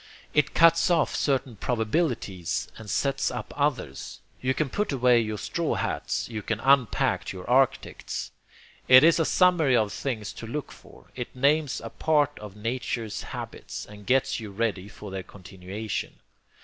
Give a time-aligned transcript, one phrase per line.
[0.33, 5.75] It cuts off certain probabilities and sets up others: you can put away your straw
[5.75, 8.31] hats; you can unpack your arctics.
[8.87, 11.11] It is a summary of things to look for.
[11.13, 16.15] It names a part of nature's habits, and gets you ready for their continuation.